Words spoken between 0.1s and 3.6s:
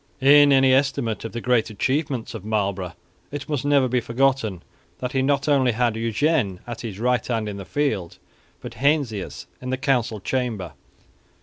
In any estimate of the great achievements of Marlborough it